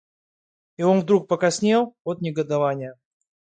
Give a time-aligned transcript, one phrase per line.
[0.77, 2.95] И он вдруг покраснел от негодования.